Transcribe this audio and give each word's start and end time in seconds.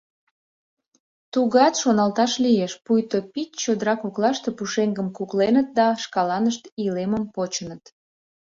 Тугат 1.33 1.73
шоналташ 1.81 2.31
лиеш: 2.43 2.73
пуйто 2.85 3.17
пич 3.33 3.49
чодыра 3.63 3.95
коклаште 4.01 4.49
пушеҥгым 4.57 5.07
кукленыт 5.17 5.67
да 5.77 5.87
шкаланышт 6.03 6.63
илемым 6.85 7.23
почыныт. 7.35 7.83